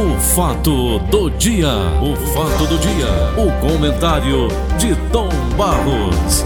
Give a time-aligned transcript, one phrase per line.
[0.00, 1.68] O fato do dia,
[2.00, 3.06] o fato do dia,
[3.36, 6.42] o comentário de Tom Barros.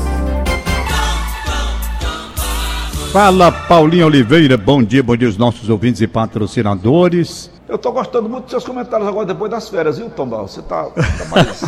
[3.12, 7.48] Fala Paulinho Oliveira, bom dia, bom dia aos nossos ouvintes e patrocinadores.
[7.69, 10.50] Eu tô gostando muito dos seus comentários agora depois das férias, viu, Tom Barros?
[10.50, 11.62] Você tá, tá mais.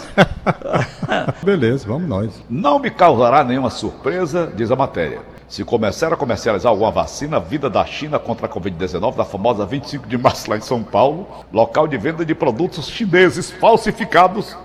[1.40, 2.32] Beleza, vamos nós.
[2.50, 5.20] Não me causará nenhuma surpresa, diz a matéria.
[5.48, 10.08] Se começar a comercializar alguma vacina vida da China contra a Covid-19, da famosa 25
[10.08, 14.56] de março lá em São Paulo, local de venda de produtos chineses falsificados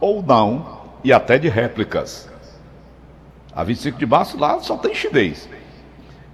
[0.00, 2.28] ou não, e até de réplicas.
[3.54, 5.46] A 25 de março lá só tem chinês.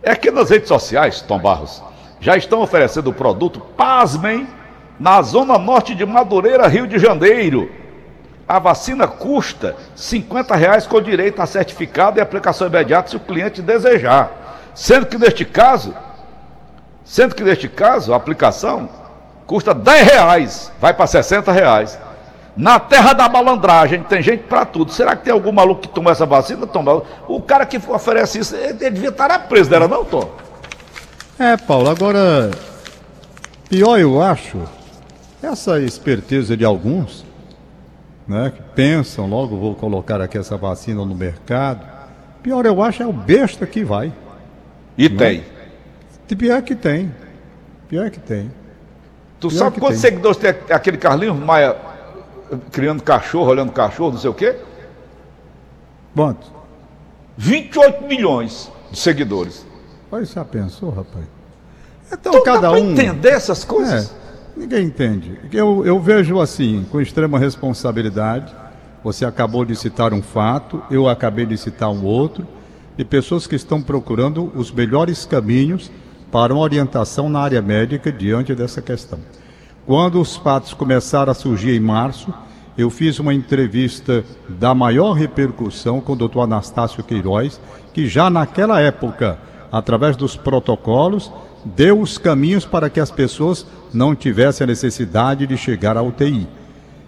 [0.03, 1.83] É que nas redes sociais, Tom Barros,
[2.21, 4.47] já estão oferecendo o produto, pasmem,
[5.01, 7.71] na zona norte de Madureira, Rio de Janeiro.
[8.49, 13.61] A vacina custa 50 reais com direito a certificado e aplicação imediata se o cliente
[13.61, 14.31] desejar.
[14.75, 15.95] Sendo que neste caso,
[17.05, 18.89] sendo que neste caso a aplicação
[19.47, 21.99] custa 10 reais, vai para 60 reais.
[22.57, 24.91] Na terra da malandragem, tem gente para tudo.
[24.91, 26.67] Será que tem algum maluco que toma essa vacina?
[26.67, 27.03] Toma.
[27.29, 30.31] O cara que oferece isso, ele devia estar preso, não era não, Tom?
[31.39, 32.51] É, Paulo, agora,
[33.69, 34.63] pior eu acho,
[35.43, 37.26] essa esperteza de alguns,
[38.27, 41.87] né, que pensam, logo vou colocar aqui essa vacina no mercado.
[42.43, 44.13] Pior eu acho é o besta que vai.
[44.97, 45.45] E tem.
[46.37, 47.15] Pior que tem.
[47.89, 48.51] Pior que tem.
[49.39, 51.77] Tu Pior sabe quantos seguidores tem aquele Carlinhos Maia
[52.73, 54.57] criando cachorro, olhando cachorro, não sei o quê?
[56.15, 56.47] Quanto?
[57.37, 59.67] 28 milhões de seguidores.
[60.09, 61.27] Pois já pensou, rapaz?
[62.11, 62.93] Então Então cada dá pra um.
[62.93, 64.11] entender essas coisas?
[64.11, 64.26] É,
[64.57, 65.39] ninguém entende.
[65.53, 68.53] Eu, eu vejo assim, com extrema responsabilidade.
[69.05, 72.47] Você acabou de citar um fato, eu acabei de citar um outro,
[72.97, 75.91] de pessoas que estão procurando os melhores caminhos
[76.33, 79.19] para uma orientação na área médica diante dessa questão.
[79.87, 82.35] Quando os fatos começaram a surgir em março,
[82.77, 87.61] eu fiz uma entrevista da maior repercussão com o doutor Anastácio Queiroz,
[87.95, 89.39] que já naquela época,
[89.71, 91.31] através dos protocolos,
[91.65, 96.47] deu os caminhos para que as pessoas não tivessem a necessidade de chegar à UTI.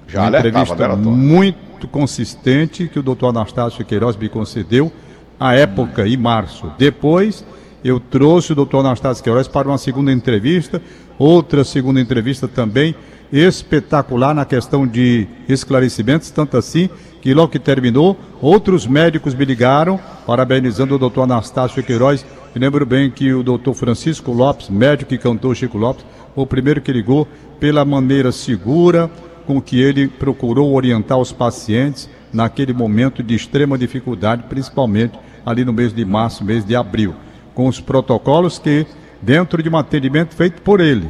[0.08, 4.90] Já uma entrevista muito consistente que o doutor Anastácio Queiroz me concedeu
[5.38, 6.72] à época, em março.
[6.78, 7.44] Depois,
[7.84, 10.82] eu trouxe o doutor Anastácio Queiroz para uma segunda entrevista,
[11.18, 12.94] outra segunda entrevista também
[13.30, 16.88] espetacular na questão de esclarecimentos, tanto assim
[17.20, 22.24] que logo que terminou, outros médicos me ligaram, parabenizando o doutor Anastácio Queiroz.
[22.58, 26.04] Me lembro bem que o doutor Francisco Lopes, médico que cantou Chico Lopes,
[26.34, 27.24] foi o primeiro que ligou
[27.60, 29.08] pela maneira segura
[29.46, 35.16] com que ele procurou orientar os pacientes naquele momento de extrema dificuldade, principalmente
[35.46, 37.14] ali no mês de março, mês de abril,
[37.54, 38.84] com os protocolos que,
[39.22, 41.08] dentro de um atendimento feito por ele,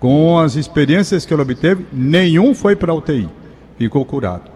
[0.00, 3.28] com as experiências que ele obteve, nenhum foi para a UTI,
[3.76, 4.50] ficou curado.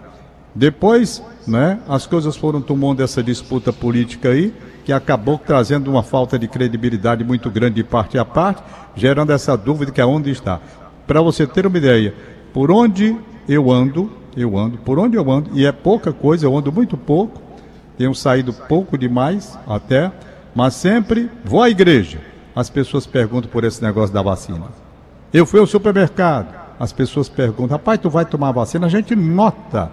[0.55, 4.55] Depois, né, as coisas foram tomando essa disputa política aí,
[4.85, 8.63] que acabou trazendo uma falta de credibilidade muito grande de parte a parte,
[8.97, 10.61] gerando essa dúvida que é onde está.
[11.07, 12.15] Para você ter uma ideia,
[12.53, 13.17] por onde
[13.49, 16.97] eu ando, eu ando, por onde eu ando, e é pouca coisa, eu ando muito
[16.97, 17.41] pouco,
[17.97, 20.11] tenho saído pouco demais até,
[20.55, 22.21] mas sempre vou à igreja.
[22.55, 24.67] As pessoas perguntam por esse negócio da vacina.
[25.33, 28.87] Eu fui ao supermercado, as pessoas perguntam, rapaz, tu vai tomar vacina?
[28.87, 29.91] A gente nota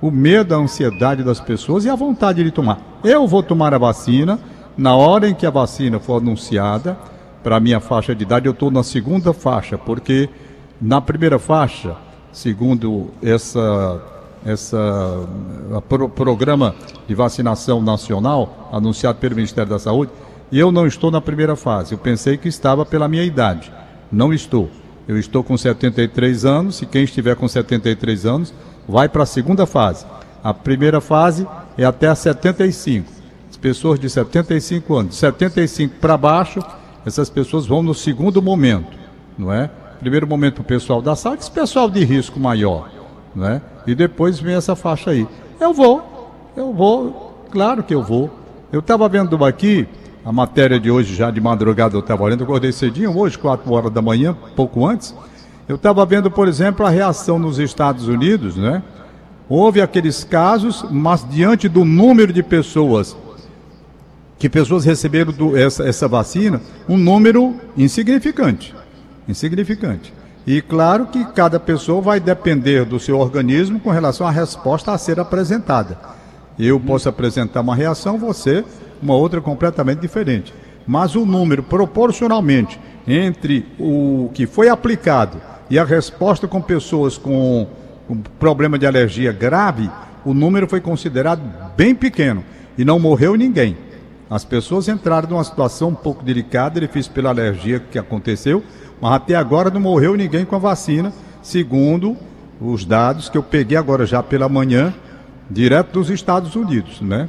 [0.00, 2.78] o medo, a ansiedade das pessoas e a vontade de tomar.
[3.02, 4.38] Eu vou tomar a vacina,
[4.76, 6.96] na hora em que a vacina for anunciada,
[7.42, 10.28] para a minha faixa de idade, eu estou na segunda faixa, porque
[10.80, 11.96] na primeira faixa,
[12.32, 14.00] segundo essa,
[14.44, 15.26] essa
[15.88, 16.74] pro- programa
[17.06, 20.12] de vacinação nacional anunciado pelo Ministério da Saúde,
[20.52, 21.92] eu não estou na primeira fase.
[21.92, 23.72] Eu pensei que estava pela minha idade.
[24.10, 24.68] Não estou.
[25.08, 28.52] Eu estou com 73 anos e quem estiver com 73 anos
[28.86, 30.04] vai para a segunda fase.
[30.44, 31.48] A primeira fase
[31.78, 33.10] é até a 75.
[33.50, 36.60] As pessoas de 75 anos, de 75 para baixo,
[37.06, 38.98] essas pessoas vão no segundo momento,
[39.38, 39.70] não é?
[39.98, 42.90] Primeiro momento o pessoal da saúde, pessoal de risco maior,
[43.34, 43.62] não é?
[43.86, 45.26] E depois vem essa faixa aí.
[45.58, 48.30] Eu vou, eu vou, claro que eu vou.
[48.70, 49.88] Eu estava vendo aqui
[50.28, 53.72] a matéria de hoje, já de madrugada eu estava olhando, eu acordei cedinho, hoje, 4
[53.72, 55.14] horas da manhã, pouco antes.
[55.66, 58.82] Eu estava vendo, por exemplo, a reação nos Estados Unidos, né?
[59.48, 63.16] Houve aqueles casos, mas diante do número de pessoas
[64.38, 68.74] que pessoas receberam do- essa, essa vacina, um número insignificante.
[69.26, 70.12] Insignificante.
[70.46, 74.98] E claro que cada pessoa vai depender do seu organismo com relação à resposta a
[74.98, 75.98] ser apresentada.
[76.58, 78.62] Eu posso apresentar uma reação, você
[79.02, 80.52] uma outra completamente diferente.
[80.86, 85.40] Mas o número proporcionalmente entre o que foi aplicado
[85.70, 87.66] E a resposta com pessoas com,
[88.06, 89.90] com problema de alergia grave,
[90.24, 91.42] o número foi considerado
[91.76, 92.42] bem pequeno
[92.76, 93.76] e não morreu ninguém.
[94.30, 98.62] As pessoas entraram numa situação um pouco delicada, difícil pela alergia que aconteceu,
[99.00, 101.12] mas até agora não morreu ninguém com a vacina,
[101.42, 102.16] segundo
[102.60, 104.92] os dados que eu peguei agora já pela manhã,
[105.50, 107.28] direto dos Estados Unidos, né?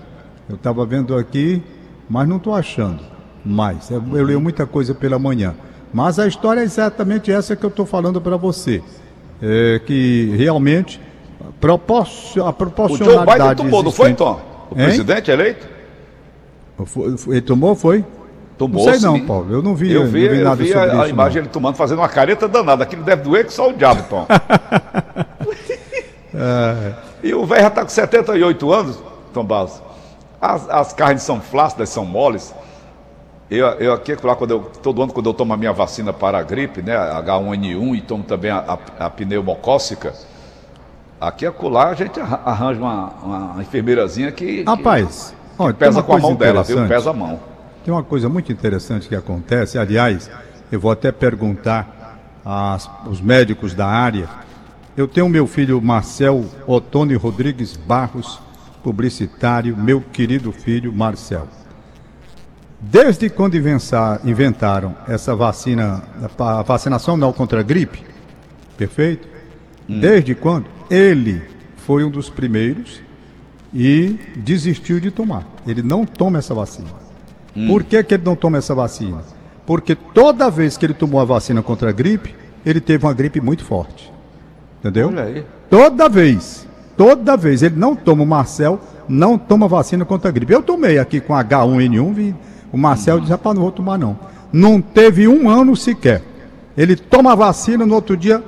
[0.49, 1.61] Eu estava vendo aqui,
[2.09, 3.03] mas não estou achando
[3.45, 3.91] mais.
[3.91, 5.53] Eu, eu, leio muita coisa pela manhã.
[5.93, 8.81] Mas a história é exatamente essa que eu estou falando para você.
[9.41, 10.99] É que realmente
[11.61, 13.29] proporcion, a proporcionalidade.
[13.29, 14.41] O Joe Biden tomou, não foi, Tom?
[14.71, 14.85] O hein?
[14.85, 15.67] presidente eleito?
[17.27, 18.03] Ele tomou, foi?
[18.57, 19.53] Tomou, não sei não, Paulo.
[19.53, 21.45] Eu não vi, eu vi, não vi nada eu vi sobre a, a imagem não.
[21.45, 22.83] ele tomando, fazendo uma careta danada.
[22.83, 24.25] Aquilo deve doer que só o diabo, Tom.
[26.33, 26.93] é.
[27.23, 28.99] E o velho já está com 78 anos,
[29.33, 29.88] Tom Barros.
[30.41, 32.53] As, as carnes são flácidas, são moles.
[33.49, 36.37] Eu, eu aqui, lá, quando eu, todo ano, quando eu tomo a minha vacina para
[36.37, 40.13] a gripe, né, H1N1, e tomo também a, a, a pneumocócica,
[41.19, 46.19] aqui acolá a gente arranja uma, uma enfermeirazinha que, Rapaz, que, que pesa com a
[46.19, 46.87] mão dela, viu?
[46.87, 47.39] Pesa a mão.
[47.83, 50.29] Tem uma coisa muito interessante que acontece, aliás,
[50.71, 54.29] eu vou até perguntar aos médicos da área.
[54.95, 58.39] Eu tenho meu filho Marcel Otônio Rodrigues Barros,
[58.83, 61.47] publicitário, meu querido filho Marcel.
[62.81, 63.55] Desde quando
[64.23, 66.01] inventaram essa vacina,
[66.37, 68.03] a vacinação não contra a gripe,
[68.77, 69.27] perfeito?
[69.89, 69.99] Hum.
[69.99, 70.65] Desde quando?
[70.89, 71.41] Ele
[71.75, 73.01] foi um dos primeiros
[73.73, 75.45] e desistiu de tomar.
[75.67, 76.87] Ele não toma essa vacina.
[77.55, 77.67] Hum.
[77.67, 79.23] Por que, que ele não toma essa vacina?
[79.65, 82.33] Porque toda vez que ele tomou a vacina contra a gripe,
[82.65, 84.11] ele teve uma gripe muito forte.
[84.79, 85.11] Entendeu?
[85.69, 86.67] Toda vez.
[86.99, 87.63] Toda vez.
[87.63, 90.51] Ele não toma o Marcel, não toma vacina contra a gripe.
[90.51, 92.35] Eu tomei aqui com H1N1,
[92.73, 93.19] o Marcel hum.
[93.21, 94.19] disse, rapaz, não vou tomar não.
[94.51, 96.21] Não teve um ano sequer.
[96.75, 98.43] Ele toma a vacina, no outro dia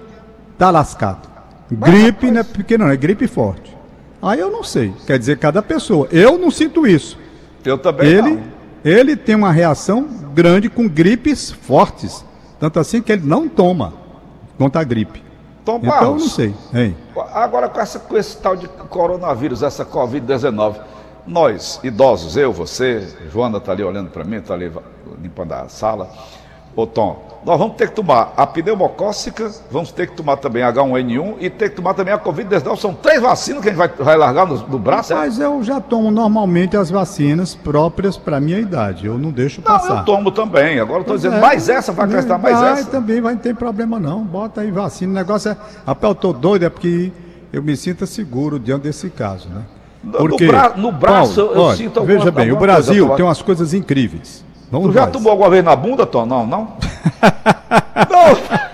[0.58, 1.30] tá lascado.
[1.72, 3.74] Gripe não é pequeno, não, é gripe forte.
[4.22, 4.94] Aí eu não sei.
[5.08, 6.10] Quer dizer, cada pessoa.
[6.12, 7.18] Eu não sinto isso.
[7.64, 8.44] Eu também ele, não
[8.84, 10.06] ele tem uma reação
[10.36, 12.26] grande com gripes fortes.
[12.60, 13.94] Tanto assim que ele não toma
[14.58, 15.24] contra a gripe.
[15.64, 16.54] Tom então, Barros, não sei.
[16.74, 16.98] Hein?
[17.34, 20.78] Agora, com, essa, com esse tal de coronavírus, essa Covid-19,
[21.28, 24.72] nós, idosos, eu, você, Joana está ali olhando para mim, está ali
[25.22, 26.10] limpando a sala.
[26.76, 30.72] Ô Tom, nós vamos ter que tomar a pneumocócica, vamos ter que tomar também a
[30.72, 32.78] H1N1 e ter que tomar também a Covid-19.
[32.78, 35.14] São três vacinas que a gente vai, vai largar no, braço?
[35.16, 35.46] Mas é?
[35.46, 39.08] eu já tomo normalmente as vacinas próprias para minha idade.
[39.08, 39.90] Eu não deixo passar.
[39.90, 40.80] Não, eu tomo também.
[40.80, 42.90] Agora estou dizendo, é, mais essa vai acrescentar mais vai, essa.
[42.92, 44.24] também vai, não tem problema não.
[44.24, 45.12] Bota aí vacina.
[45.12, 45.58] O negócio é.
[45.86, 47.12] Rapaz, eu tô doido, é porque
[47.52, 49.64] eu me sinto seguro diante desse caso, né?
[50.12, 53.26] Porque, no, bra no braço Paulo, eu, olha, sinto alguma Veja bem, o Brasil tem
[53.26, 54.44] umas coisas incríveis.
[54.72, 55.12] Vamos tu já mais.
[55.12, 56.26] tomou alguma vez na bunda, Tom?
[56.26, 56.60] Não, não?
[58.10, 58.72] não!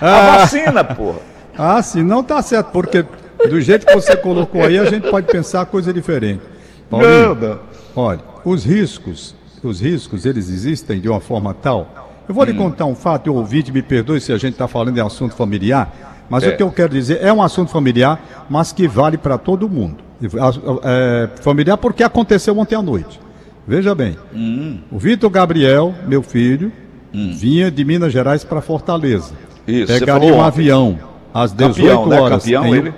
[0.00, 0.38] A ah.
[0.38, 1.18] vacina, porra.
[1.56, 3.04] Ah, sim, não tá certo, porque
[3.48, 6.42] do jeito que você colocou aí, a gente pode pensar coisa diferente.
[6.90, 7.58] Paulinho, não,
[7.94, 11.88] Olha, os riscos, os riscos, eles existem de uma forma tal.
[12.28, 12.46] Eu vou hum.
[12.46, 15.34] lhe contar um fato, eu ouvi, me perdoe se a gente está falando de assunto
[15.34, 15.94] familiar,
[16.28, 16.48] mas é.
[16.48, 18.20] o que eu quero dizer é um assunto familiar,
[18.50, 20.04] mas que vale para todo mundo.
[20.82, 23.20] É, familiar porque aconteceu ontem à noite.
[23.66, 24.78] Veja bem, hum.
[24.90, 26.70] o Vitor Gabriel, meu filho,
[27.12, 27.32] hum.
[27.34, 29.34] vinha de Minas Gerais para Fortaleza.
[29.66, 30.98] Isso, Pegaria um avião
[31.34, 32.20] às 18 campeão, né?
[32.20, 32.44] horas.
[32.44, 32.78] Campeão, em...
[32.78, 32.94] ele?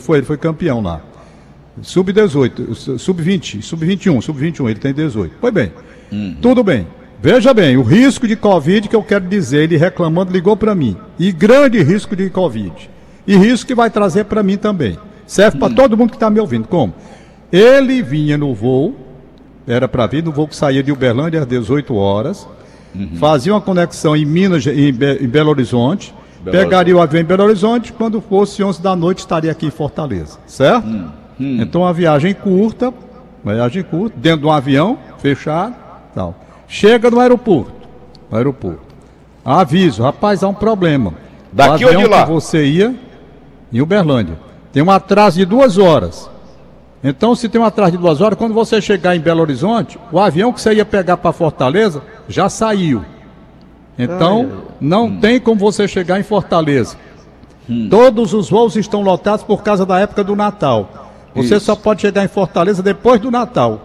[0.00, 1.00] Foi, ele foi campeão lá.
[1.80, 5.36] Sub-18, sub-20, sub-21, sub-21, ele tem 18.
[5.40, 5.72] Foi bem.
[6.12, 6.36] Hum.
[6.42, 6.86] Tudo bem.
[7.20, 10.96] Veja bem, o risco de Covid que eu quero dizer, ele reclamando ligou para mim.
[11.18, 12.90] E grande risco de Covid.
[13.26, 14.98] E risco que vai trazer para mim também.
[15.26, 15.74] Serve para hum.
[15.74, 16.68] todo mundo que está me ouvindo.
[16.68, 16.94] Como?
[17.50, 18.94] Ele vinha no voo,
[19.68, 22.48] era para vir no voo que saía de Uberlândia às 18 horas,
[22.94, 23.16] uhum.
[23.16, 26.94] fazia uma conexão em Minas, em, Be em Belo Horizonte, Belo pegaria Horizonte.
[26.94, 30.86] o avião em Belo Horizonte, quando fosse 11 da noite estaria aqui em Fortaleza, certo?
[30.86, 31.10] Uhum.
[31.60, 32.92] Então uma viagem curta,
[33.44, 35.74] viagem curta, dentro de um avião fechado,
[36.14, 36.34] tal.
[36.66, 37.72] Chega no aeroporto,
[38.30, 38.88] no aeroporto.
[39.44, 41.14] Aviso, rapaz, há um problema.
[41.52, 42.24] Daqui o avião ou de lá?
[42.24, 42.94] que você ia
[43.72, 46.30] em Uberlândia tem um atraso de duas horas.
[47.02, 50.18] Então, se tem um atraso de duas horas, quando você chegar em Belo Horizonte, o
[50.18, 53.04] avião que você ia pegar para Fortaleza já saiu.
[53.96, 55.20] Então, não hum.
[55.20, 56.96] tem como você chegar em Fortaleza.
[57.68, 57.88] Hum.
[57.88, 60.88] Todos os voos estão lotados por causa da época do Natal.
[61.34, 61.66] Você Isso.
[61.66, 63.80] só pode chegar em Fortaleza depois do Natal.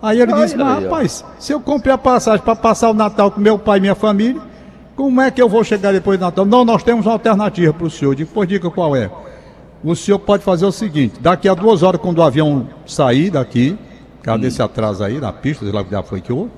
[0.00, 3.30] Aí ele ai, disse: Mas, rapaz, se eu comprei a passagem para passar o Natal
[3.30, 4.40] com meu pai e minha família,
[4.94, 6.44] como é que eu vou chegar depois do Natal?
[6.44, 8.14] Não, nós temos uma alternativa para o senhor.
[8.14, 9.10] Digo, pois diga qual é
[9.84, 13.76] o senhor pode fazer o seguinte: daqui a duas horas, quando o avião sair daqui,
[14.22, 14.48] cadê hum.
[14.48, 16.50] esse atraso aí na pista, sei lá que já foi que houve,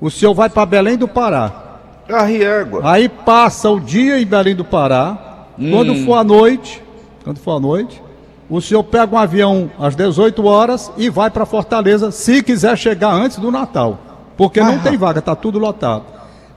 [0.00, 1.62] o senhor vai para Belém do Pará.
[2.08, 2.80] A riégua.
[2.84, 5.46] Aí passa o dia em Belém do Pará.
[5.56, 6.82] Quando for à noite,
[7.22, 8.02] quando for à noite,
[8.50, 13.12] o senhor pega um avião às 18 horas e vai para Fortaleza, se quiser chegar
[13.12, 13.98] antes do Natal.
[14.36, 16.04] Porque não tem vaga, tá tudo lotado.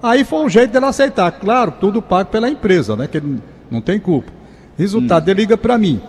[0.02, 1.32] Aí foi um jeito dele aceitar.
[1.32, 3.08] Claro, tudo pago pela empresa, né?
[3.08, 4.32] Que ele não tem culpa.
[4.78, 6.02] Resultado, ele liga para mim.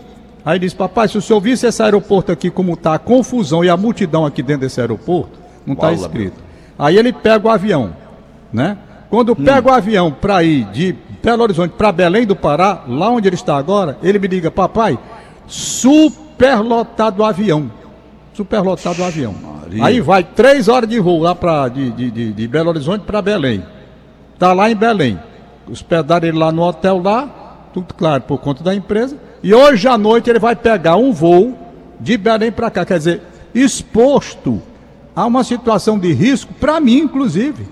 [0.44, 3.68] Aí diz, papai, se o senhor visse esse aeroporto aqui como tá a confusão e
[3.68, 6.36] a multidão aqui dentro desse aeroporto, não está escrito.
[6.78, 7.92] Aí ele pega o avião,
[8.52, 8.78] né?
[9.10, 13.28] Quando pega o avião para ir de Belo Horizonte para Belém do Pará, lá onde
[13.28, 14.98] ele está agora, ele me liga, papai,
[15.46, 17.70] superlotado o avião.
[18.34, 19.34] Superlotado o avião.
[19.68, 19.84] Maria.
[19.84, 23.20] Aí vai três horas de voo lá pra, de, de, de, de Belo Horizonte para
[23.20, 23.62] Belém.
[24.38, 25.18] Tá lá em Belém.
[25.70, 27.28] Hospedaram ele lá no hotel lá,
[27.72, 29.16] tudo claro, por conta da empresa.
[29.42, 31.56] E hoje à noite ele vai pegar um voo
[32.00, 32.84] de Belém para cá.
[32.84, 33.22] Quer dizer,
[33.54, 34.60] exposto
[35.14, 37.66] a uma situação de risco, para mim, inclusive.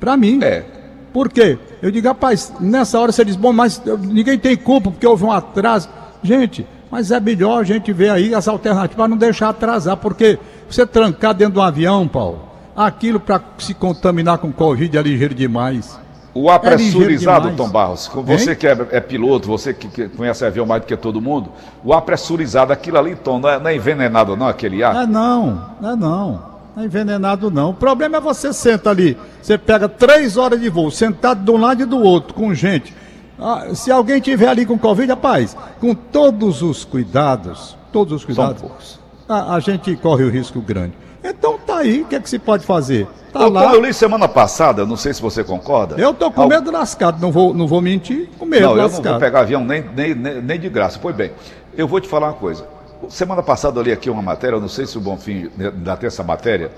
[0.00, 0.40] Para mim.
[0.42, 0.64] É.
[1.12, 1.58] Por quê?
[1.82, 5.24] Eu digo, rapaz, nessa hora você diz, bom, mas eu- ninguém tem culpa porque houve
[5.24, 5.88] um atraso.
[6.22, 10.38] Gente, mas é melhor a gente ver aí as alternativas para não deixar atrasar, porque
[10.68, 12.40] você trancar dentro de um avião, Paulo,
[12.76, 15.98] aquilo para se contaminar com Covid é ligeiro demais.
[16.34, 17.56] O apressurizado, demais.
[17.56, 18.56] Tom Barros, você Hein?
[18.56, 21.50] que é, é piloto, você que, que conhece avião mais do que todo mundo,
[21.82, 25.04] o apressurizado, aquilo ali, Tom, não é, não é envenenado não, aquele ar?
[25.04, 26.42] É não, é não.
[26.76, 27.70] Não é envenenado não.
[27.70, 31.56] O problema é você senta ali, você pega três horas de voo, sentado de um
[31.56, 32.94] lado e do outro, com gente.
[33.38, 38.98] Ah, se alguém tiver ali com Covid, rapaz, com todos os cuidados, todos os cuidados,
[39.28, 40.92] a, a gente corre o risco grande.
[41.22, 43.06] Então tá aí, o que é que se pode fazer?
[43.32, 43.74] Tá Ô, lá.
[43.74, 45.96] Eu li semana passada, não sei se você concorda.
[45.98, 48.76] Eu tô com Al- medo lascado, não vou, não vou mentir, com medo Não, eu
[48.76, 49.10] não lascado.
[49.10, 50.98] vou pegar avião nem, nem, nem, nem de graça.
[51.00, 51.32] Pois bem,
[51.76, 52.64] eu vou te falar uma coisa.
[53.08, 56.06] Semana passada eu li aqui uma matéria, eu não sei se o Bonfim ainda tem
[56.06, 56.70] essa matéria,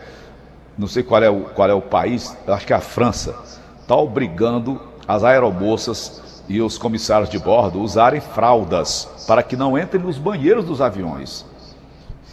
[0.76, 3.34] não sei qual é o, qual é o país, eu acho que é a França,
[3.80, 10.02] está obrigando as aeromoças e os comissários de bordo usarem fraldas para que não entrem
[10.02, 11.44] nos banheiros dos aviões.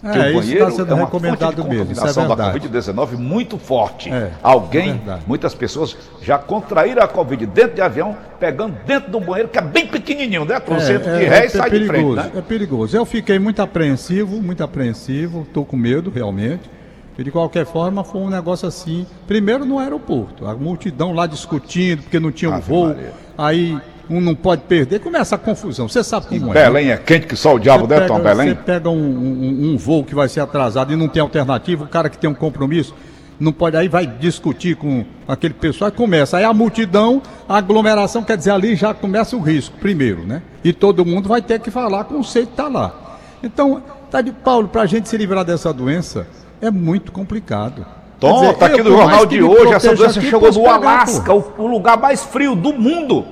[0.04, 2.28] É, o isso banheiro está sendo é uma recomendado fonte de mesmo, isso é contaminação
[2.28, 2.70] da verdade.
[2.70, 4.12] Covid-19 muito forte.
[4.12, 9.18] É, Alguém, é muitas pessoas já contraíram a Covid dentro de avião, pegando dentro de
[9.18, 10.60] um banheiro que é bem pequenininho, né?
[10.60, 12.32] Com centro de ré e sai de frente, perigoso, né?
[12.36, 12.98] é perigoso.
[12.98, 16.70] Eu fiquei muito apreensivo, muito apreensivo, estou com medo realmente.
[17.18, 19.08] E de qualquer forma foi um negócio assim.
[19.26, 22.88] Primeiro no aeroporto, a multidão lá discutindo porque não tinha um Ave voo.
[22.90, 23.14] Maria.
[23.36, 25.00] Aí um não pode perder.
[25.00, 25.88] Começa a confusão.
[25.88, 26.54] Você sabe como é.
[26.56, 26.64] né?
[26.64, 28.56] Belém é quente que só o diabo, Você né, Tom você Belém?
[28.56, 32.10] pega um, um- um voo que vai ser atrasado e não tem alternativa, o cara
[32.10, 32.94] que tem um compromisso
[33.40, 36.38] não pode, aí vai discutir com aquele pessoal e começa.
[36.38, 40.42] Aí a multidão, a aglomeração, quer dizer, ali já começa o risco, primeiro, né?
[40.64, 43.20] E todo mundo vai ter que falar com o que está lá.
[43.44, 46.26] Então, tá de Paulo, para a gente se livrar dessa doença,
[46.60, 47.86] é muito complicado.
[48.20, 51.68] Tom, dizer, tá aqui no jornal de hoje, essa doença aqui, chegou pegar, Alasca, o
[51.68, 53.24] lugar mais frio do mundo.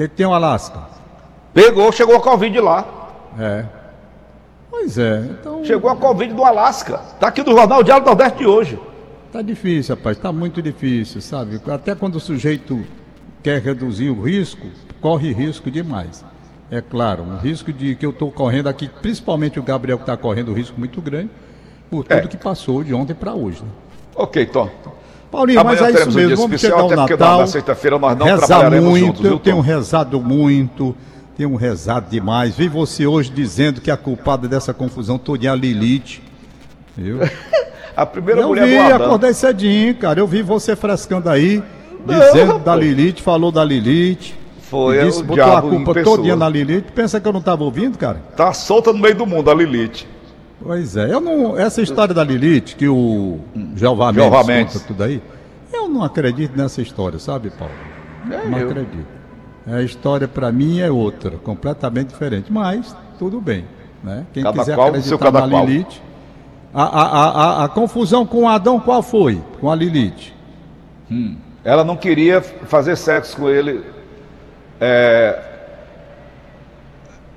[0.00, 0.80] Que, que tem o Alasca?
[1.52, 2.88] Pegou, chegou a Covid lá.
[3.38, 3.66] É.
[4.70, 5.62] Pois é, então.
[5.62, 6.96] Chegou a Covid do Alasca.
[7.20, 8.78] Tá aqui no jornal Diário do Nordeste de hoje.
[9.30, 11.60] Tá difícil, rapaz, tá muito difícil, sabe?
[11.70, 12.82] Até quando o sujeito
[13.42, 14.66] quer reduzir o risco,
[15.02, 16.24] corre risco demais.
[16.70, 20.16] É claro, um risco de que eu estou correndo aqui, principalmente o Gabriel que está
[20.16, 21.28] correndo um risco muito grande,
[21.90, 22.26] por tudo É.
[22.26, 23.62] que passou de ontem para hoje.
[23.62, 23.68] Né?
[24.16, 24.70] Ok, Tom.
[25.30, 27.40] Paulinho, mas Amanhã é isso teremos um mesmo, vamos especial, chegar ao Natal.
[27.40, 30.96] na sexta-feira nós não rezar muito, juntos, eu viu, tenho rezado muito,
[31.36, 32.56] tenho rezado demais.
[32.56, 36.20] Vi você hoje dizendo que a culpada dessa confusão toda é a Lilith.
[36.96, 37.18] Viu?
[37.96, 39.06] A primeira Eu mulher vi, do Adão.
[39.08, 40.18] acordei cedinho, cara.
[40.20, 41.62] Eu vi você frescando aí,
[42.06, 42.74] dizendo da.
[42.74, 44.32] Lilith, falou da Lilith.
[44.62, 46.84] Foi, é disse, botou a culpa todinha na Lilith.
[46.94, 48.22] Pensa que eu não estava ouvindo, cara?
[48.36, 50.06] Tá solta no meio do mundo, a Lilith.
[50.62, 51.12] Pois é.
[51.12, 53.40] Eu não, essa história da Lilith, que o
[53.74, 54.74] Jeová Mendes, Jeová Mendes.
[54.74, 55.22] conta tudo aí,
[55.72, 57.74] eu não acredito nessa história, sabe, Paulo?
[58.24, 58.68] não eu.
[58.68, 59.20] acredito.
[59.66, 62.52] A história para mim é outra, completamente diferente.
[62.52, 63.64] Mas tudo bem,
[64.02, 64.26] né?
[64.32, 65.66] Quem Cada quiser qual acreditar na qual.
[65.66, 66.02] Lilith...
[66.72, 69.42] A, a, a, a, confusão com Adão qual foi?
[69.60, 70.32] Com a Lilith.
[71.64, 73.84] Ela não queria fazer sexo com ele.
[74.80, 75.42] É,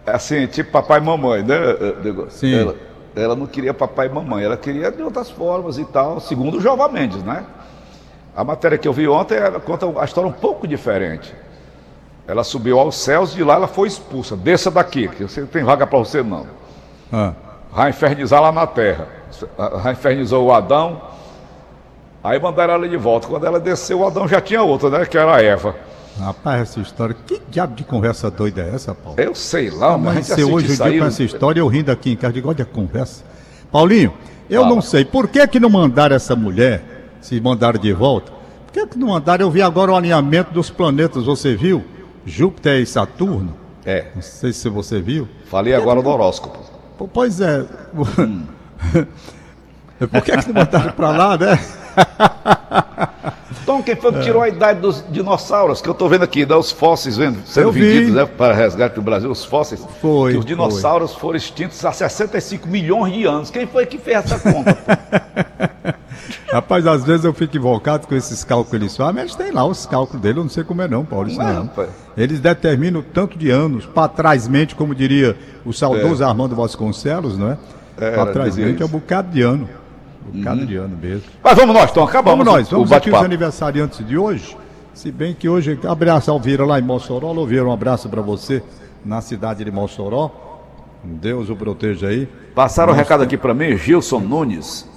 [0.05, 1.57] assim, tipo papai e mamãe, né?
[2.29, 2.53] Sim.
[2.53, 2.75] Ela,
[3.15, 6.61] ela não queria papai e mamãe, ela queria de outras formas e tal, segundo o
[6.61, 7.45] Jeová Mendes, né?
[8.35, 11.33] A matéria que eu vi ontem conta a história um pouco diferente.
[12.27, 14.35] Ela subiu aos céus e de lá ela foi expulsa.
[14.35, 16.47] Desça daqui, que você não tem vaga para você não.
[17.11, 17.33] Ah.
[17.71, 19.07] Vai infernizar lá na terra.
[19.83, 21.01] Vai infernizou o Adão.
[22.23, 23.27] Aí mandaram ela de volta.
[23.27, 25.05] Quando ela desceu, o Adão já tinha outra, né?
[25.05, 25.75] Que era a Eva.
[26.19, 29.19] Rapaz, essa história, que diabo de conversa doida é essa, Paulo?
[29.19, 31.67] Eu sei lá, mas a Mas se assiste hoje isso dia com essa história, eu
[31.67, 33.23] rindo aqui em casa, digo, olha a conversa.
[33.71, 34.13] Paulinho,
[34.49, 34.75] eu Fala.
[34.75, 38.31] não sei, por que que não mandaram essa mulher, se mandaram de volta?
[38.65, 39.45] Por que, que não mandaram?
[39.45, 41.83] Eu vi agora o alinhamento dos planetas, você viu?
[42.25, 43.55] Júpiter e Saturno.
[43.85, 44.07] É.
[44.15, 45.27] Não sei se você viu.
[45.45, 46.59] Falei agora do horóscopo.
[47.11, 47.65] Pois é.
[48.19, 48.43] Hum.
[49.99, 51.59] Por que, que não mandaram para lá, né?
[53.73, 55.81] Então, quem foi que tirou a idade dos dinossauros?
[55.81, 59.01] Que eu estou vendo aqui, né, os fósseis vendo, sendo vendidos né, para resgate do
[59.01, 59.83] Brasil, os fósseis.
[59.99, 60.33] Foi.
[60.33, 61.21] Que os dinossauros foi.
[61.21, 63.49] foram extintos há 65 milhões de anos.
[63.49, 64.77] Quem foi que fez essa conta?
[66.51, 69.65] Rapaz, às vezes eu fico invocado com esses cálculos que eles fazem, mas tem lá
[69.65, 71.49] os cálculos dele, eu não sei como é não, Paulo, isso não.
[71.49, 71.69] É, não.
[72.15, 76.27] Eles determinam tanto de anos, para trás mente, como diria o saudoso é.
[76.27, 77.57] Armando Vasconcelos, não é?
[77.97, 79.67] é para trás mente é um bocado de ano.
[80.27, 80.65] Um bocado uhum.
[80.65, 81.23] de ano mesmo.
[81.43, 84.57] Mas vamos nós, então, acabamos vamos nós, vamos o aqui os aniversariantes de hoje.
[84.93, 88.61] Se bem que hoje, abraço Alvira lá em Mossoró, Alvira, um abraço para você
[89.03, 90.31] na cidade de Mossoró.
[91.03, 92.27] Deus o proteja aí.
[92.55, 94.87] Passaram o um recado aqui para mim, Gilson Nunes.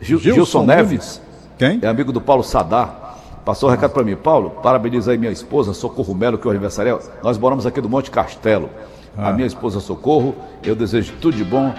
[0.00, 1.20] Gil, Gilson, Gilson Neves.
[1.58, 1.78] Quem?
[1.82, 3.18] É amigo do Paulo Sadar.
[3.44, 4.16] Passou o um recado para mim.
[4.16, 6.98] Paulo, parabeniza aí minha esposa, Socorro Melo, que é o aniversário.
[7.22, 8.70] Nós moramos aqui do Monte Castelo.
[9.18, 9.30] Ah.
[9.30, 11.74] A minha esposa Socorro, eu desejo tudo de bom.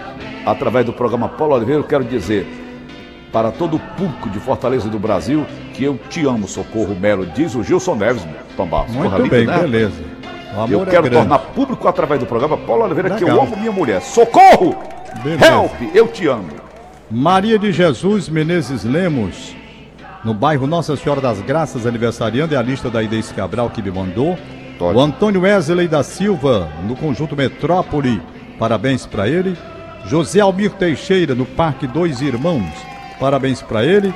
[0.45, 2.45] Através do programa Paulo Oliveira, eu quero dizer
[3.31, 7.55] para todo o público de Fortaleza do Brasil que eu te amo, Socorro Melo, diz
[7.55, 8.25] o Gilson Neves,
[8.69, 8.93] Barros.
[8.93, 9.59] Muito bem, né?
[9.59, 10.03] beleza.
[10.69, 11.09] eu é quero grande.
[11.09, 13.17] tornar público através do programa Paulo Oliveira Legal.
[13.17, 14.01] que eu amo minha mulher.
[14.01, 14.75] Socorro!
[15.23, 15.45] Beleza.
[15.45, 15.95] Help!
[15.95, 16.49] Eu te amo.
[17.09, 19.55] Maria de Jesus Menezes Lemos,
[20.23, 23.91] no bairro Nossa Senhora das Graças, aniversariando, é a lista da Inês Cabral que me
[23.91, 24.37] mandou.
[24.79, 28.21] O Antônio Wesley da Silva, no conjunto Metrópole,
[28.57, 29.57] parabéns para ele.
[30.05, 32.71] José Almir Teixeira, no Parque Dois Irmãos,
[33.21, 34.11] parabéns para ele.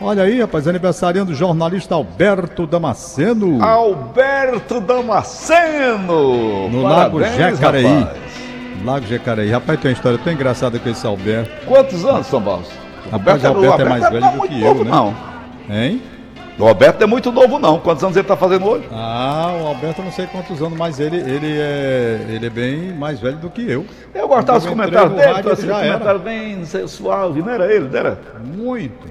[0.00, 3.62] Olha aí, rapaz, aniversariando o jornalista Alberto Damasceno.
[3.64, 6.68] Alberto Damasceno!
[6.68, 7.84] No parabéns, Lago Jacareí.
[7.86, 8.18] Rapaz.
[8.84, 9.50] Lago Jacareí.
[9.52, 11.64] Rapaz, tem uma história tão engraçada com esse Alberto.
[11.64, 12.64] Quantos anos, São Paulo?
[13.10, 14.90] Rapaz, Alberto, Alberto é mais velho do que eu, novo, né?
[14.90, 15.14] Não.
[15.70, 16.02] Hein?
[16.58, 17.80] O Alberto é muito novo, não.
[17.80, 18.88] Quantos anos ele está fazendo hoje?
[18.92, 22.92] Ah, o Alberto eu não sei quantos anos, mas ele, ele, é, ele é bem
[22.92, 23.84] mais velho do que eu.
[24.14, 28.20] Eu gostava dos comentários dele, rádio, assim, comentário bem suave, não era ele, não era?
[28.44, 29.08] Muito.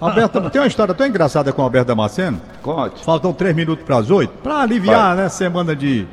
[0.00, 2.40] Alberto, tem uma história tão engraçada com o Alberto Damasceno.
[2.62, 3.02] Conte.
[3.02, 5.24] Faltam três minutos para as oito, para aliviar, Vai.
[5.24, 6.06] né, semana de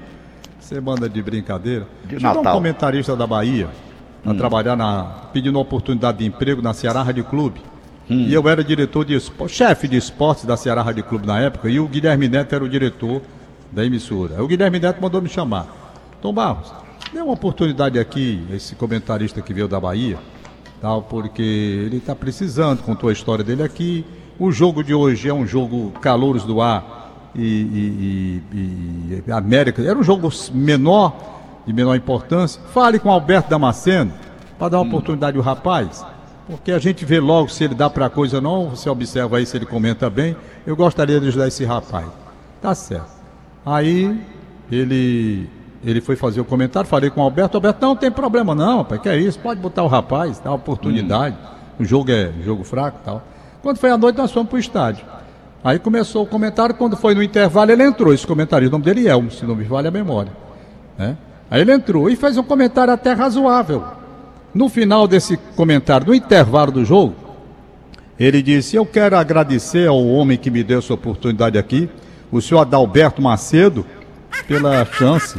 [0.65, 1.85] Semana de brincadeira.
[2.05, 2.41] De Natal.
[2.41, 3.69] um comentarista da Bahia
[4.25, 4.31] hum.
[4.31, 5.03] a trabalhar na.
[5.31, 7.61] pedindo uma oportunidade de emprego na Ceará Rádio Clube.
[8.09, 8.25] Hum.
[8.27, 11.69] E eu era diretor de esporte, chefe de esportes da Ceará Rádio Clube na época,
[11.69, 13.21] e o Guilherme Neto era o diretor
[13.71, 14.43] da emissora.
[14.43, 15.67] O Guilherme Neto mandou me chamar.
[16.21, 16.71] Tom Barros,
[17.11, 20.17] dê uma oportunidade aqui, esse comentarista que veio da Bahia,
[20.81, 24.05] tal, porque ele está precisando, contou a história dele aqui.
[24.37, 29.81] O jogo de hoje é um jogo calouros do ar e, e, e, América.
[29.81, 31.15] Era um jogo menor,
[31.65, 32.61] de menor importância.
[32.73, 34.13] Fale com Alberto Damasceno
[34.59, 34.89] para dar uma hum.
[34.89, 36.05] oportunidade ao rapaz.
[36.47, 39.45] Porque a gente vê logo se ele dá para coisa ou não, você observa aí
[39.45, 40.35] se ele comenta bem.
[40.65, 42.07] Eu gostaria de ajudar esse rapaz.
[42.61, 43.11] Tá certo.
[43.65, 44.19] Aí
[44.71, 45.49] ele
[45.83, 48.79] ele foi fazer o comentário, falei com o Alberto, Alberto, não, não tem problema não,
[48.79, 51.35] rapaz, que é isso, pode botar o rapaz, dá oportunidade.
[51.35, 51.83] Hum.
[51.83, 53.21] O jogo é jogo fraco e tal.
[53.61, 55.05] Quando foi à noite, nós fomos para o estádio.
[55.63, 58.13] Aí começou o comentário, quando foi no intervalo, ele entrou.
[58.13, 60.31] Esse comentário, o nome dele é Elmo, se não me vale a memória.
[60.97, 61.17] Né?
[61.49, 63.83] Aí ele entrou e fez um comentário até razoável.
[64.55, 67.13] No final desse comentário, no intervalo do jogo,
[68.17, 71.89] ele disse: Eu quero agradecer ao homem que me deu essa oportunidade aqui,
[72.31, 73.85] o senhor Adalberto Macedo,
[74.47, 75.37] pela chance.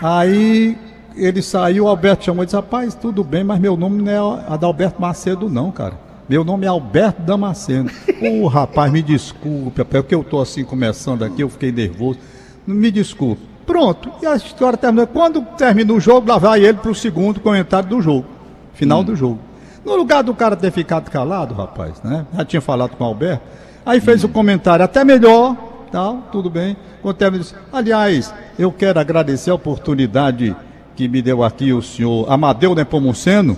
[0.00, 0.78] Aí
[1.14, 4.44] ele saiu, o Alberto chamou e disse: Rapaz, tudo bem, mas meu nome não é
[4.48, 6.00] Adalberto Macedo, não, cara.
[6.26, 7.90] Meu nome é Alberto Damasceno.
[8.22, 12.18] Ô, oh, rapaz, me desculpe, é porque eu estou assim começando aqui, eu fiquei nervoso.
[12.66, 13.51] Me desculpe.
[13.66, 15.06] Pronto, e a história terminou.
[15.06, 18.26] Quando terminou o jogo, lá vai ele para o segundo comentário do jogo.
[18.74, 19.04] Final hum.
[19.04, 19.38] do jogo.
[19.84, 22.26] No lugar do cara ter ficado calado, rapaz, né?
[22.36, 23.42] Já tinha falado com o Alberto.
[23.84, 24.30] Aí fez o hum.
[24.30, 25.56] um comentário até melhor,
[25.90, 26.76] tal, tudo bem.
[27.02, 30.54] Quando disse, aliás, eu quero agradecer a oportunidade
[30.94, 33.56] que me deu aqui o senhor Amadeu Nepomuceno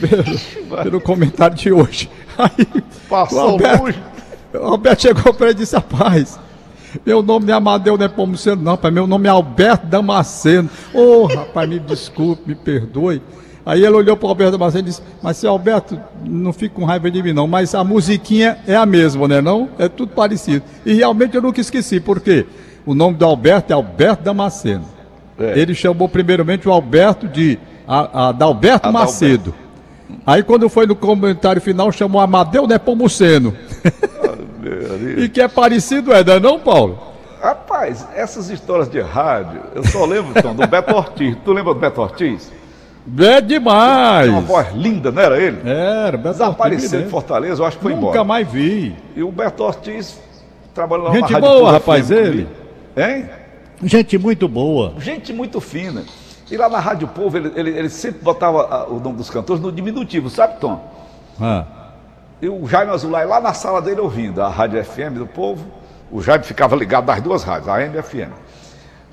[0.00, 2.10] pelo, pelo comentário de hoje.
[2.36, 2.66] Aí,
[3.08, 3.94] Passou o Alberto,
[4.54, 6.38] o Alberto chegou para ele e disse, rapaz,
[7.04, 8.90] meu nome não é Amadeu Nepomuceno, não, pai.
[8.90, 10.68] Meu nome é Alberto Damasceno.
[10.94, 13.22] Ô, oh, rapaz, me desculpe, me perdoe.
[13.64, 16.84] Aí ele olhou para o Alberto Damasceno e disse, mas seu Alberto, não fique com
[16.84, 17.46] raiva de mim, não.
[17.46, 19.40] Mas a musiquinha é a mesma, né?
[19.40, 19.68] Não?
[19.78, 20.64] É tudo parecido.
[20.86, 22.46] E realmente eu nunca esqueci, por quê?
[22.86, 24.84] O nome do Alberto é Alberto Damasceno.
[25.38, 25.58] É.
[25.58, 29.54] Ele chamou primeiramente o Alberto de a, a Dalberto Macedo.
[30.26, 33.54] Aí quando foi no comentário final, chamou Amadeu Nepomuceno.
[34.64, 36.98] Ah, e que é parecido, é, não, Paulo?
[37.40, 41.36] Rapaz, essas histórias de rádio, eu só lembro então, do Beto Ortiz.
[41.44, 42.50] Tu lembra do Beto Ortiz?
[43.18, 44.28] É demais.
[44.28, 45.58] Uma voz linda, não era ele?
[45.64, 48.24] Era, Beto Desapareceu de Fortaleza, eu acho que foi Nunca embora.
[48.24, 48.94] mais vi.
[49.14, 50.20] E o Beto Ortiz
[50.74, 52.48] trabalhou lá Gente na Rádio boa, rapaz, FM, ele.
[52.96, 53.30] Hein?
[53.84, 54.94] Gente muito boa.
[54.98, 56.04] Gente muito fina.
[56.50, 59.62] E lá na Rádio Povo, ele, ele, ele sempre botava ah, o nome dos cantores
[59.62, 60.82] no diminutivo, sabe, Tom?
[61.40, 61.64] Ah,
[62.40, 65.66] E o Jaime Azulay lá na sala dele ouvindo a Rádio FM do Povo.
[66.10, 68.32] O Jaime ficava ligado nas duas rádios, a AM e a FM.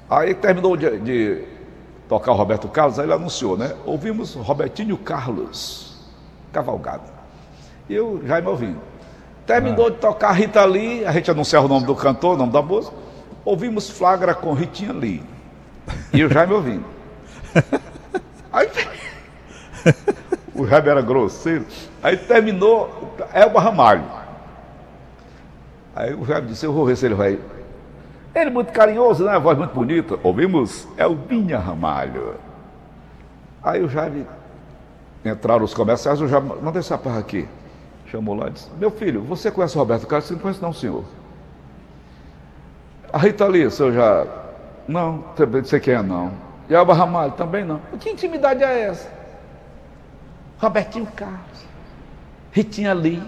[0.10, 1.44] Aí terminou de, de
[2.08, 3.74] tocar o Roberto Carlos, aí ele anunciou, né?
[3.86, 5.98] Ouvimos Robertinho Carlos
[6.54, 7.04] Cavalgada.
[7.90, 8.80] E o Jaime ouvindo.
[9.46, 12.62] Terminou de tocar Rita Lee, a gente anunciava o nome do cantor, o nome da
[12.62, 12.96] música.
[13.44, 15.24] Ouvimos Flagra com Ritinha Lee.
[16.14, 16.86] E o Jaime ouvindo.
[18.54, 18.70] Aí,
[20.56, 21.66] o Jaime era grosseiro.
[22.02, 24.06] Aí terminou Elba Ramalho.
[25.96, 27.40] Aí o Jaime disse, eu vou ver se ele vai.
[28.34, 29.32] Ele muito carinhoso, né?
[29.32, 30.18] A voz muito bonita.
[30.24, 32.36] Ouvimos Elbinha Ramalho.
[33.62, 34.26] Aí o Jaime,
[35.24, 37.48] entraram os comerciais, o Jaime, manda esse rapaz aqui.
[38.08, 40.30] Chamou lá e disse, meu filho, você conhece o Roberto Carlos?
[40.30, 41.04] Não conhece não, senhor.
[43.12, 44.26] A Rita Lee, senhor já...
[44.88, 46.32] Não, também não sei quem é não.
[46.70, 47.80] E a Ramalho, também não.
[48.00, 49.15] Que intimidade é essa?
[50.58, 51.66] Robertinho Carlos,
[52.52, 53.22] Ritinha Lee,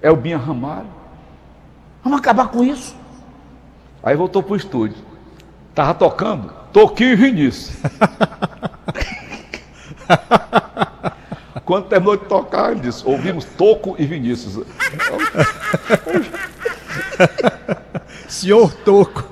[0.00, 0.88] Elbinha Ramalho.
[2.02, 2.96] Vamos acabar com isso.
[4.02, 5.04] Aí voltou pro estúdio.
[5.74, 7.76] Tava tocando Toquinho e Vinícius.
[11.64, 14.64] Quando terminou de tocar, ele disse: ouvimos Toco e Vinícius.
[18.28, 19.24] senhor Toco.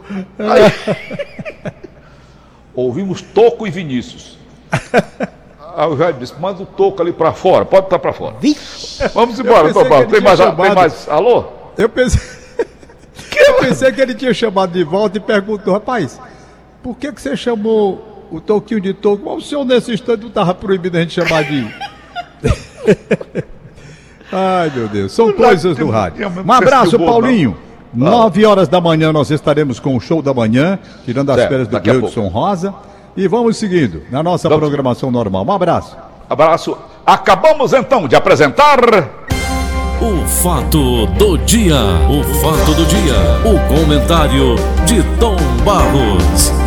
[2.75, 4.37] Ouvimos Toco e Vinícius.
[5.77, 8.37] Aí o Jair disse: manda o Toco ali pra fora, pode estar pra fora.
[9.15, 11.09] Vamos embora, que ele Tem mais, tem mais.
[11.09, 11.45] Alô?
[11.77, 12.21] Eu pensei.
[13.37, 16.21] Eu pensei que ele tinha chamado de volta e perguntou, rapaz,
[16.83, 19.23] por que, que você chamou o Toquinho de Toco?
[19.25, 21.67] Mas o senhor nesse instante não estava proibido a gente chamar de.
[24.33, 26.29] Ai, meu Deus, são Não, coisas tem- do rádio.
[26.45, 27.57] Um abraço, Paulinho.
[27.93, 31.69] Nove horas da manhã nós estaremos com o show da manhã, tirando as Certo, férias
[31.69, 32.75] do Gleudson Rosa.
[33.17, 34.61] E vamos seguindo na nossa Vamos.
[34.63, 35.45] programação normal.
[35.47, 35.97] Um abraço.
[36.29, 36.77] Abraço.
[37.07, 38.81] Acabamos então de apresentar.
[40.01, 41.77] O fato do dia.
[42.11, 43.15] O fato do dia.
[43.45, 46.64] O comentário de Tom Barros.